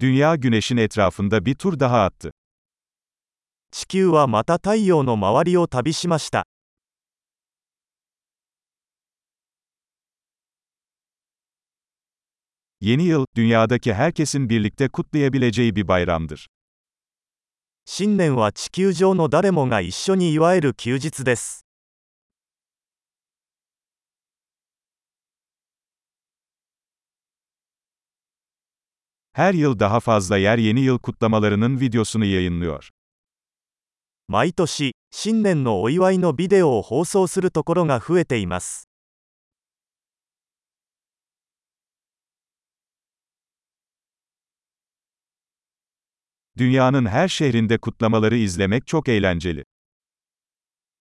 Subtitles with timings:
[0.00, 2.30] Dünya güneşin etrafında bir tur daha attı.
[3.70, 6.44] 地球はまた太陽の周りを旅しました
[12.80, 16.46] Yeni yıl, dünyadaki herkesin birlikte kutlayabileceği bir bayramdır.
[17.86, 21.64] 新年は地球上の誰もが一緒に祝える休日です
[29.35, 32.89] Her yıl daha fazla yer yeni yıl kutlamalarının videosunu yayınlıyor.
[34.27, 38.87] 毎年新年のお祝いのビデオを放送するところが増えています
[46.57, 49.65] Dünyanın her şehrinde kutlamaları izlemek çok eğlenceli.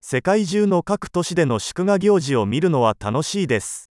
[0.02, 3.90] 世界中の各都市での祝賀行事を見るのは楽しいです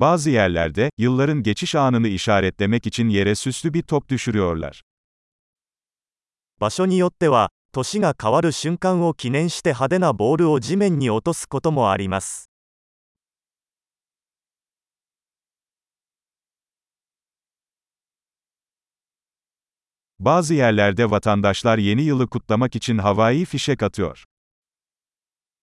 [0.00, 4.82] Bazı yerlerde, yılların geçiş anını işaretlemek için yere süslü bir top düşürüyorlar.
[6.58, 12.50] 場所によっては年が変わる瞬間を記念して派手なボールを地面に落とすこともあります
[20.18, 24.24] Bazı yerlerde vatandaşlar yeni yılı kutlamak için havai fişek atıyor.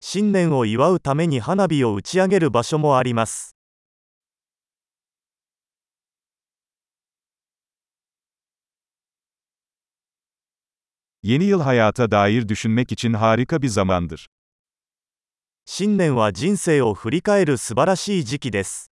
[0.05, 3.55] 新年を祝うために花火を打ち上げる場所もあります
[11.27, 14.27] Yeni yıl hayata dair düşünmek için harika bir zamandır.
[15.66, 18.91] 新年は人生を振り返る素晴らしい時期です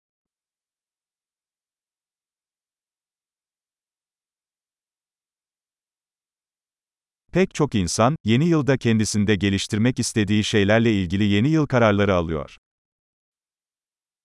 [7.33, 12.57] Pek çok insan, yeni yılda kendisinde geliştirmek istediği şeylerle ilgili yeni yıl kararları alıyor.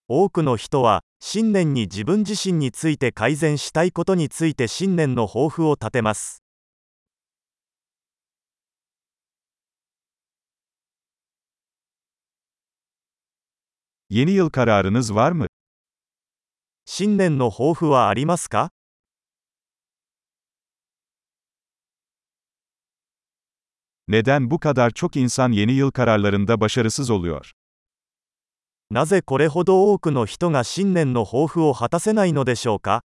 [0.09, 6.43] 多くの人は新年に自分自身について改善したいことについて新年の抱負を立てます
[14.18, 15.46] Yeni yıl kararınız var mı?
[16.84, 18.70] 新年の抱負はありますか
[24.08, 27.52] Neden bu kadar çok insan yeni yıl kararlarında başarısız oluyor?
[28.90, 33.02] なぜこれほど多くの人が新年の抱負を果たせないのでしょうか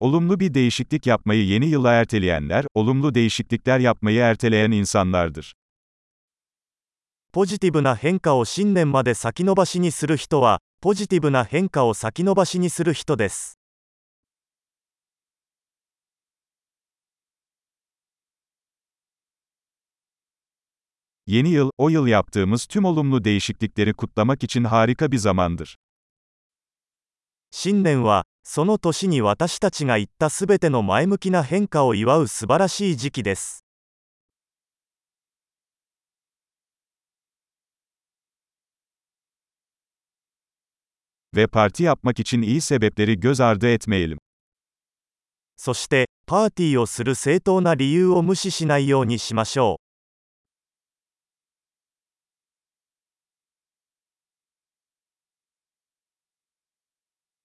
[0.00, 5.54] Olumlu bir değişiklik yapmayı yeni yıla erteleyenler, olumlu değişiklikler yapmayı erteleyen insanlardır.
[7.32, 13.60] ポジティブな変化を新年まで先延ばしにする人はポジティブな変化を先延ばしにする人です
[21.26, 25.76] Yeni yıl, o yıl yaptığımız tüm olumlu değişiklikleri kutlamak için harika bir zamandır.
[27.52, 33.65] 新年は その年に私たちが言ったすべての前向きな変化を祝う素晴らしい時期です
[41.35, 44.17] Ve parti yapmak için iyi sebepleri göz ardı etmeyelim.
[45.57, 49.84] そしてパーティーをする正当な理由を無視しないようにしましょう